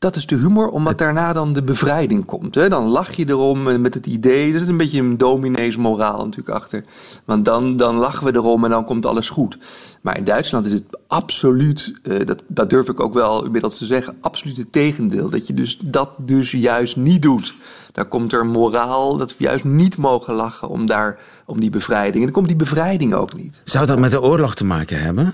[0.03, 2.55] Dat is de humor, omdat daarna dan de bevrijding komt.
[2.55, 2.69] Hè?
[2.69, 4.53] Dan lach je erom met het idee.
[4.53, 6.83] Er zit een beetje een dominees moraal natuurlijk achter.
[7.25, 9.57] Want dan, dan lachen we erom en dan komt alles goed.
[10.01, 13.85] Maar in Duitsland is het absoluut, uh, dat, dat durf ik ook wel inmiddels te
[13.85, 15.29] zeggen, absoluut het tegendeel.
[15.29, 17.53] Dat je dus dat dus juist niet doet.
[17.91, 22.15] Daar komt er moraal dat we juist niet mogen lachen om, daar, om die bevrijding.
[22.15, 23.61] En dan komt die bevrijding ook niet.
[23.65, 25.33] Zou dat met de oorlog te maken hebben?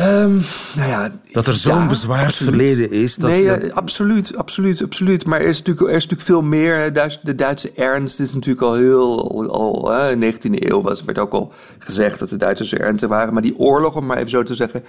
[0.00, 0.40] Um,
[0.76, 3.14] nou ja, dat er zo'n ja, bezwaard verleden is.
[3.14, 5.26] Dat nee, ja, absoluut, absoluut, absoluut.
[5.26, 6.92] Maar er is natuurlijk, er is natuurlijk veel meer.
[7.22, 9.50] De Duitse ernst is natuurlijk al heel.
[9.50, 13.08] Al, hè, in de 19e eeuw was, werd ook al gezegd dat de Duitsers ernstig
[13.08, 13.32] waren.
[13.32, 14.82] Maar die oorlog, om maar even zo te zeggen,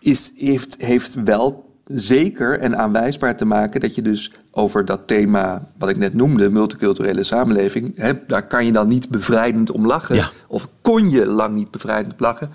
[0.00, 5.68] is, heeft, heeft wel zeker en aanwijsbaar te maken dat je dus over dat thema,
[5.78, 10.16] wat ik net noemde, multiculturele samenleving, hè, daar kan je dan niet bevrijdend om lachen.
[10.16, 10.30] Ja.
[10.48, 12.50] Of kon je lang niet bevrijdend lachen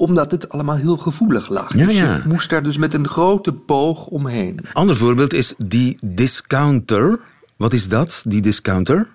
[0.00, 1.76] omdat het allemaal heel gevoelig lag.
[1.76, 2.14] Ja, dus ja.
[2.14, 4.60] je moest daar dus met een grote boog omheen.
[4.72, 7.18] Ander voorbeeld is die discounter.
[7.56, 9.08] Wat is dat, die discounter?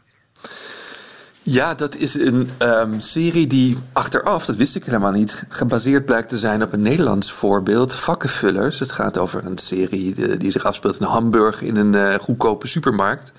[1.41, 6.30] Ja, dat is een um, serie die achteraf, dat wist ik helemaal niet, gebaseerd blijkt
[6.30, 8.80] te zijn op een Nederlands voorbeeld, Vakkenvullers.
[8.80, 13.32] Het gaat over een serie die zich afspeelt in Hamburg in een uh, goedkope supermarkt.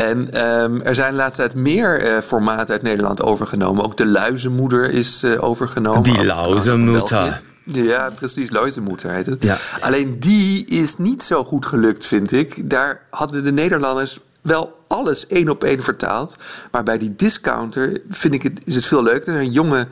[0.00, 3.84] En um, er zijn de laatste tijd meer uh, formaten uit Nederland overgenomen.
[3.84, 6.02] Ook de Luizenmoeder is uh, overgenomen.
[6.02, 7.40] Die Luizenmoeder.
[7.64, 8.50] Ja, precies.
[8.50, 9.42] Luizenmoeder heet het.
[9.42, 9.56] Ja.
[9.80, 12.70] Alleen die is niet zo goed gelukt, vind ik.
[12.70, 16.36] Daar hadden de Nederlanders wel alles één op één vertaald.
[16.70, 19.34] Maar bij die discounter vind ik het, is het veel leuker.
[19.34, 19.86] Een jonge,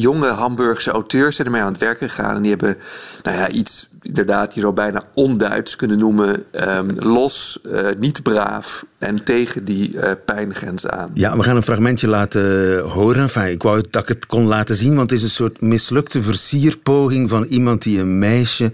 [0.00, 2.36] jonge Hamburgse auteurs zijn ermee aan het werken gegaan.
[2.36, 2.76] En die hebben
[3.22, 6.44] nou ja, iets inderdaad je zou bijna onduits kunnen noemen.
[6.50, 11.10] Ehm, los, uh, niet braaf en tegen die uh, pijngrens aan.
[11.14, 13.22] Ja, we gaan een fragmentje laten horen.
[13.22, 16.22] Enfin, ik wou dat ik het kon laten zien, want het is een soort mislukte
[16.22, 18.72] versierpoging van iemand die een meisje.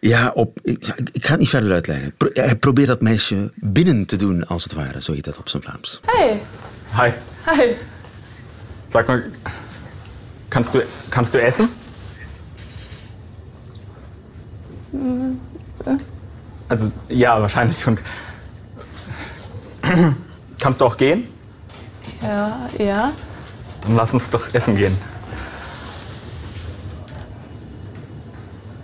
[0.00, 2.14] Ja, op, ik, ik ga het niet verder uitleggen.
[2.32, 5.02] Hij probeert dat meisje binnen te doen, als het ware.
[5.02, 6.00] Zo heet dat op zijn Vlaams.
[6.06, 6.42] Hey.
[6.94, 7.10] Hi.
[7.50, 7.72] Hi.
[8.88, 9.20] Sag mal,
[10.56, 11.68] kannst du, kannst du essen?
[16.66, 17.86] Also ja, wahrscheinlich.
[17.86, 18.00] Und
[20.58, 21.28] kannst du auch gehen?
[22.22, 23.12] Ja, ja.
[23.82, 24.96] Dann lass uns doch essen gehen.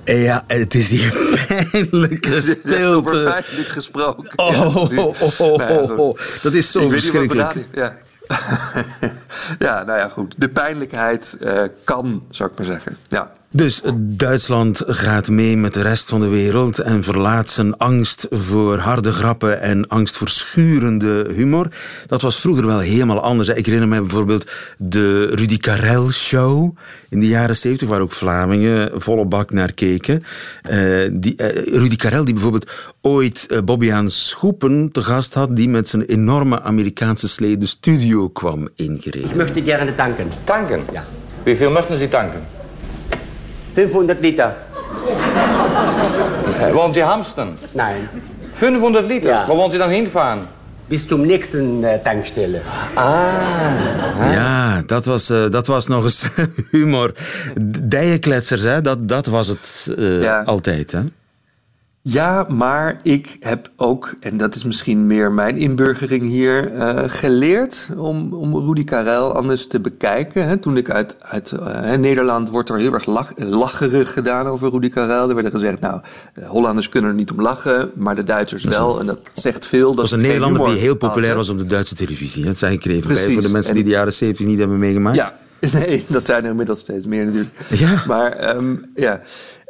[0.07, 1.11] Ja, het is die
[1.47, 2.87] pijnlijke stilte.
[2.87, 4.31] Over pijnlijk gesproken.
[4.37, 7.53] Oh, ja, oh, oh, oh, oh, Dat is zo ik verschrikkelijk.
[7.53, 8.12] Weet niet wat ja.
[9.67, 10.35] ja, nou ja, goed.
[10.39, 12.97] De pijnlijkheid uh, kan, zou ik maar zeggen.
[13.09, 13.33] Ja.
[13.55, 18.79] Dus Duitsland gaat mee met de rest van de wereld en verlaat zijn angst voor
[18.79, 21.67] harde grappen en angst voor schurende humor.
[22.07, 23.49] Dat was vroeger wel helemaal anders.
[23.49, 26.77] Ik herinner me bijvoorbeeld de Rudy Karel show
[27.09, 30.25] in de jaren 70, waar ook Vlamingen volle bak naar keken.
[30.71, 35.89] Uh, die, uh, Rudy Karel, die bijvoorbeeld ooit Bobby Schoepen te gast had, die met
[35.89, 39.31] zijn enorme Amerikaanse slee de studio kwam ingereden.
[39.31, 40.29] Ik möchte gerne danken.
[40.45, 40.81] Danken?
[40.93, 41.05] Ja.
[41.43, 42.41] Wie viel möchten Sie danken?
[43.75, 44.55] 500 Liter.
[46.73, 47.57] Wollen Sie hamstern?
[47.75, 48.09] Nein.
[48.53, 49.29] 500 Liter?
[49.29, 49.45] Ja.
[49.49, 50.41] Wo wollen Sie dann hinfahren?
[50.89, 52.61] Bis zum nächsten äh, Tankstelle.
[52.97, 54.31] Ah.
[54.33, 56.29] Ja, dat was, uh, dat was nog eens
[56.71, 57.13] humor.
[57.55, 58.81] Dijenkletsers, hè?
[58.81, 60.43] Dat, dat was het uh, ja.
[60.43, 60.93] altijd.
[60.93, 61.01] Hè?
[62.05, 67.89] Ja, maar ik heb ook, en dat is misschien meer mijn inburgering hier, uh, geleerd
[67.97, 70.61] om, om Rudy Karel anders te bekijken.
[70.61, 74.89] Toen ik uit, uit uh, Nederland wordt er heel erg lach, lacherig gedaan over Rudy
[74.89, 75.29] Karel.
[75.29, 76.01] Er werd gezegd, nou,
[76.35, 79.01] uh, Hollanders kunnen er niet om lachen, maar de Duitsers wel.
[79.01, 79.91] En dat zegt veel.
[79.91, 82.45] Dat was een Nederlander die heel populair had, was op de Duitse televisie.
[82.45, 85.17] Dat zijn bij voor de mensen en, die de jaren 70 niet hebben meegemaakt.
[85.17, 85.35] Ja,
[85.73, 87.61] nee, dat zijn er inmiddels steeds meer natuurlijk.
[87.69, 88.03] Ja.
[88.07, 89.21] Maar um, ja.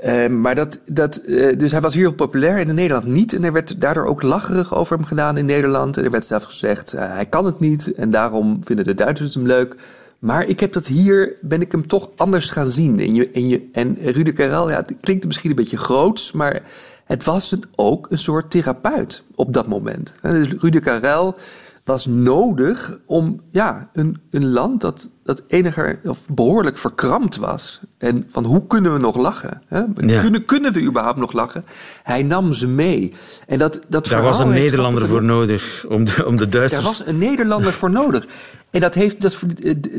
[0.04, 3.32] Uh, maar dat, dat, uh, dus hij was heel populair en in Nederland niet.
[3.32, 5.96] En er werd daardoor ook lacherig over hem gedaan in Nederland.
[5.96, 7.94] En er werd zelfs gezegd, uh, hij kan het niet.
[7.94, 9.76] En daarom vinden de Duitsers hem leuk.
[10.18, 13.00] Maar ik heb dat hier, ben ik hem toch anders gaan zien.
[13.00, 16.62] En, je, en, je, en Rudy Karel, ja, het klinkt misschien een beetje groots, maar
[17.04, 20.12] het was een, ook een soort therapeut op dat moment.
[20.20, 21.36] Dus Rudy Karel
[21.84, 27.80] was nodig om ja, een, een land dat, dat eniger of behoorlijk verkrampt was.
[27.98, 29.62] En van hoe kunnen we nog lachen?
[29.66, 29.82] Hè?
[29.96, 30.20] Ja.
[30.20, 31.64] Kunnen, kunnen we überhaupt nog lachen?
[32.02, 33.12] Hij nam ze mee.
[33.46, 36.82] En dat, dat Daar was een Nederlander voor nodig om de, om de Duitsers...
[36.82, 38.26] Daar was een Nederlander voor nodig.
[38.70, 39.38] En dat heeft, dat,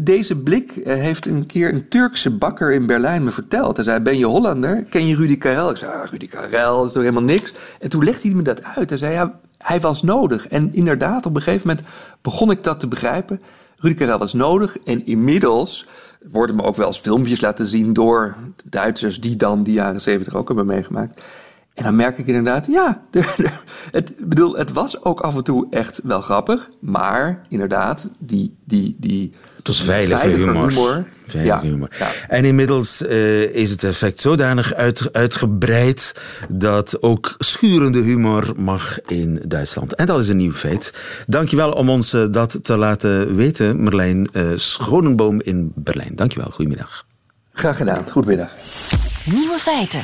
[0.01, 3.75] deze blik heeft een keer een Turkse bakker in Berlijn me verteld.
[3.75, 4.83] Hij zei, ben je Hollander?
[4.89, 5.69] Ken je Rudy Karel?
[5.69, 7.53] Ik zei, ah, Rudy Karel, dat is toch helemaal niks?
[7.79, 8.89] En toen legde hij me dat uit.
[8.89, 10.47] Hij zei, ja, hij was nodig.
[10.47, 11.87] En inderdaad, op een gegeven moment
[12.21, 13.41] begon ik dat te begrijpen.
[13.77, 14.77] Rudy Karel was nodig.
[14.77, 15.87] En inmiddels
[16.31, 20.35] worden me ook wel eens filmpjes laten zien door Duitsers die dan die jaren zeventig
[20.35, 21.21] ook hebben meegemaakt.
[21.73, 23.05] En dan merk ik inderdaad, ja,
[23.91, 26.69] het, bedoel, het was ook af en toe echt wel grappig.
[26.79, 28.57] Maar inderdaad, die...
[28.65, 30.69] die, die het was veilige, humor.
[30.69, 31.05] humor.
[31.27, 31.89] Veilige ja, humor.
[31.99, 32.11] Ja.
[32.27, 36.13] En inmiddels uh, is het effect zodanig uit, uitgebreid
[36.49, 39.95] dat ook schurende humor mag in Duitsland.
[39.95, 40.93] En dat is een nieuw feit.
[41.27, 46.15] Dankjewel om ons uh, dat te laten weten, Merlijn uh, Schonenboom in Berlijn.
[46.15, 47.05] Dankjewel, goedemiddag.
[47.53, 48.51] Graag gedaan, goedemiddag.
[49.25, 50.03] Nieuwe feiten.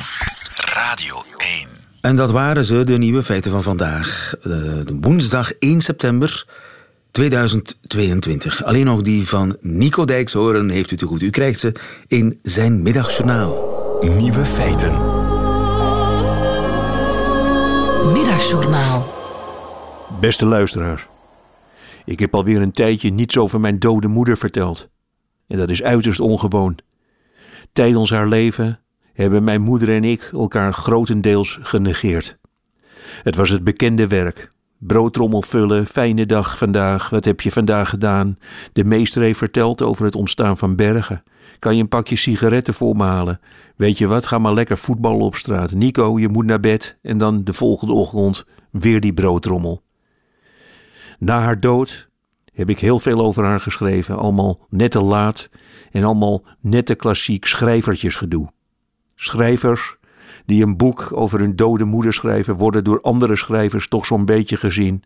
[0.74, 1.68] Radio 1.
[2.00, 4.34] En dat waren ze, de nieuwe feiten van vandaag.
[4.42, 6.46] De woensdag 1 september
[7.10, 8.64] 2022.
[8.64, 11.22] Alleen nog die van Nico Dijks horen heeft u te goed.
[11.22, 11.72] U krijgt ze
[12.06, 13.78] in zijn middagjournaal.
[14.00, 14.92] Nieuwe feiten.
[18.12, 19.14] Middagjournaal.
[20.20, 21.06] Beste luisteraars.
[22.04, 24.88] Ik heb alweer een tijdje niets over mijn dode moeder verteld.
[25.48, 26.78] En dat is uiterst ongewoon.
[27.72, 28.80] Tijdens haar leven
[29.20, 32.38] hebben mijn moeder en ik elkaar grotendeels genegeerd.
[33.22, 34.52] Het was het bekende werk.
[34.78, 38.38] Broodtrommel vullen, fijne dag vandaag, wat heb je vandaag gedaan?
[38.72, 41.22] De meester heeft verteld over het ontstaan van bergen.
[41.58, 43.40] Kan je een pakje sigaretten voor me halen?
[43.76, 45.72] Weet je wat, ga maar lekker voetballen op straat.
[45.72, 46.98] Nico, je moet naar bed.
[47.02, 49.82] En dan de volgende ochtend weer die broodtrommel.
[51.18, 52.08] Na haar dood
[52.52, 54.16] heb ik heel veel over haar geschreven.
[54.16, 55.50] Allemaal net te laat
[55.90, 58.52] en allemaal nette klassiek schrijvertjesgedoe.
[59.22, 59.96] Schrijvers
[60.46, 64.56] die een boek over hun dode moeder schrijven, worden door andere schrijvers toch zo'n beetje
[64.56, 65.02] gezien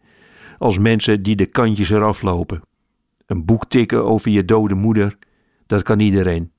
[0.59, 2.63] als mensen die de kantjes eraf lopen.
[3.27, 5.19] Een boek tikken over je dode moeder,
[5.67, 6.53] dat kan iedereen.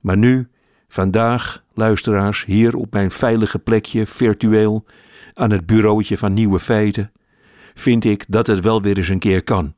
[0.00, 0.48] Maar nu,
[0.88, 4.84] vandaag, luisteraars, hier op mijn veilige plekje, virtueel,
[5.32, 7.12] aan het bureautje van Nieuwe Feiten,
[7.74, 9.74] vind ik dat het wel weer eens een keer kan.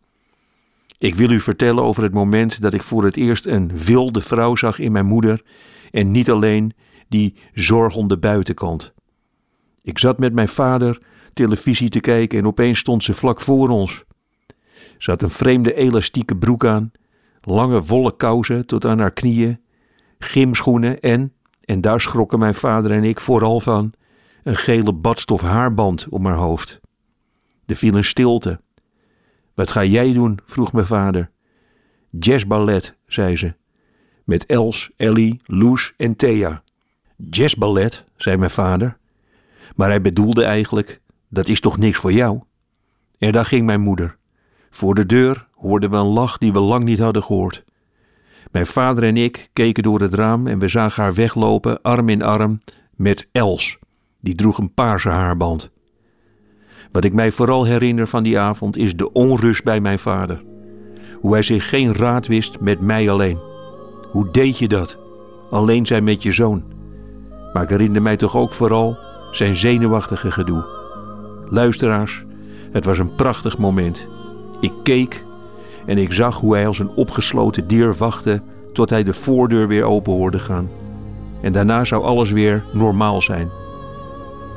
[0.99, 4.57] Ik wil u vertellen over het moment dat ik voor het eerst een wilde vrouw
[4.57, 5.43] zag in mijn moeder
[5.91, 6.73] en niet alleen
[7.09, 8.93] die zorgende buitenkant.
[9.83, 14.05] Ik zat met mijn vader televisie te kijken en opeens stond ze vlak voor ons.
[14.99, 16.93] Ze had een vreemde elastieke broek aan,
[17.41, 19.61] lange wollen kousen tot aan haar knieën,
[20.19, 21.33] gymschoenen en,
[21.65, 23.93] en daar schrokken mijn vader en ik vooral van,
[24.43, 26.81] een gele badstof haarband om haar hoofd.
[27.67, 28.61] Er viel een stilte.
[29.55, 30.39] Wat ga jij doen?
[30.45, 31.31] vroeg mijn vader.
[32.11, 33.55] Jazzballet, zei ze.
[34.25, 36.63] Met Els, Ellie, Loes en Thea.
[37.17, 38.97] Jazzballet, zei mijn vader.
[39.77, 42.41] Maar hij bedoelde eigenlijk, dat is toch niks voor jou?
[43.19, 44.17] En daar ging mijn moeder.
[44.71, 47.65] Voor de deur hoorden we een lach die we lang niet hadden gehoord.
[48.51, 52.23] Mijn vader en ik keken door het raam en we zagen haar weglopen, arm in
[52.23, 52.61] arm,
[52.95, 53.79] met Els.
[54.21, 55.71] Die droeg een paarse haarband.
[56.93, 60.45] Wat ik mij vooral herinner van die avond is de onrust bij mijn vader.
[61.21, 63.39] Hoe hij zich geen raad wist met mij alleen.
[64.11, 64.99] Hoe deed je dat?
[65.51, 66.76] Alleen zijn met je zoon.
[67.57, 68.99] Maar ik herinner mij toch ook vooral
[69.31, 70.65] zijn zenuwachtige gedoe.
[71.49, 72.25] Luisteraars,
[72.73, 74.09] het was een prachtig moment.
[74.61, 75.25] Ik keek
[75.87, 78.43] en ik zag hoe hij als een opgesloten dier wachtte
[78.73, 80.71] tot hij de voordeur weer open hoorde gaan.
[81.43, 83.51] En daarna zou alles weer normaal zijn.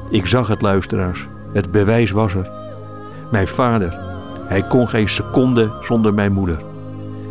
[0.09, 1.27] Ik zag het, luisteraars.
[1.53, 2.51] Het bewijs was er.
[3.31, 3.99] Mijn vader,
[4.47, 6.63] hij kon geen seconde zonder mijn moeder.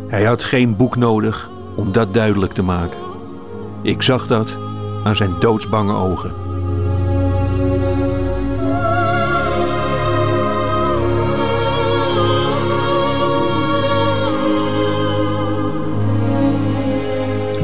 [0.07, 2.99] Hij had geen boek nodig om dat duidelijk te maken.
[3.81, 4.57] Ik zag dat
[5.03, 6.33] aan zijn doodsbange ogen.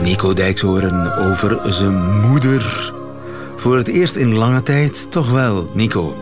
[0.01, 2.93] Nico Dijkshoorn over zijn moeder.
[3.55, 6.15] Voor het eerst in lange tijd toch wel, Nico.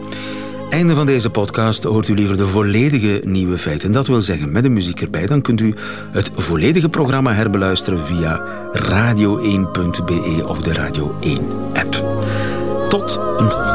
[0.74, 3.92] Einde van deze podcast hoort u liever de volledige nieuwe feiten.
[3.92, 5.26] Dat wil zeggen met de muziek erbij.
[5.26, 5.74] Dan kunt u
[6.12, 8.42] het volledige programma herbeluisteren via
[8.74, 11.40] radio1.be of de Radio 1
[11.74, 11.94] app.
[12.90, 13.73] Tot een volgende.